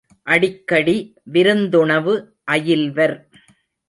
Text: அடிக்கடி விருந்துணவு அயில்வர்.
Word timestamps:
அடிக்கடி 0.27 0.95
விருந்துணவு 1.31 2.13
அயில்வர். 2.51 3.15